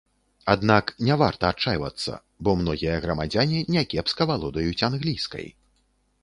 [0.51, 2.13] Аднак, няварта адчайвацца,
[2.47, 5.47] бо многія грамадзяне някепска валодаюць англійскай.